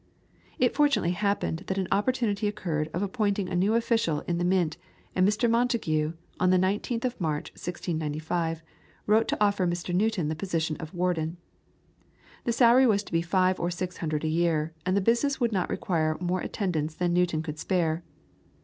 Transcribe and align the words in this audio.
It 0.57 0.73
fortunately 0.75 1.11
happened 1.11 1.65
that 1.67 1.77
an 1.77 1.87
opportunity 1.91 2.47
occurred 2.47 2.89
of 2.91 3.03
appointing 3.03 3.47
a 3.49 3.55
new 3.55 3.75
official 3.75 4.21
in 4.21 4.39
the 4.39 4.43
Mint; 4.43 4.77
and 5.15 5.27
Mr. 5.29 5.47
Montagu 5.47 6.13
on 6.39 6.49
the 6.49 6.57
19th 6.57 7.05
of 7.05 7.21
March, 7.21 7.51
1695, 7.51 8.63
wrote 9.05 9.27
to 9.27 9.37
offer 9.39 9.67
Mr. 9.67 9.93
Newton 9.93 10.27
the 10.27 10.33
position 10.35 10.75
of 10.77 10.95
warden. 10.95 11.37
The 12.45 12.51
salary 12.51 12.87
was 12.87 13.03
to 13.03 13.11
be 13.13 13.21
five 13.21 13.59
or 13.59 13.69
six 13.69 13.97
hundred 13.97 14.23
a 14.23 14.27
year, 14.27 14.73
and 14.87 14.97
the 14.97 15.01
business 15.01 15.39
would 15.39 15.51
not 15.51 15.69
require 15.69 16.17
more 16.19 16.41
attendance 16.41 16.95
than 16.95 17.13
Newton 17.13 17.43
could 17.43 17.59
spare. 17.59 18.03